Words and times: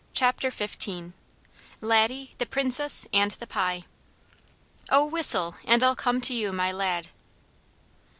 CHAPTER 0.15 0.49
XV 0.49 1.13
Laddie, 1.79 2.33
the 2.39 2.47
Princess, 2.47 3.05
and 3.13 3.29
the 3.33 3.45
Pie 3.45 3.83
"O 4.89 5.05
whistle, 5.05 5.57
and 5.63 5.83
I'll 5.83 5.95
come 5.95 6.19
to 6.21 6.33
you, 6.33 6.51
my 6.51 6.71
lad." 6.71 7.09